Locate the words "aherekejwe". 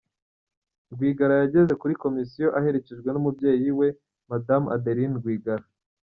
2.59-3.09